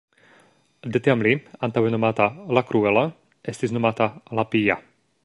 [0.95, 1.33] De tiam li,
[1.67, 2.27] antaŭe nomata
[2.59, 3.05] "la kruela",
[3.55, 4.09] estis nomata
[4.41, 4.81] "la pia".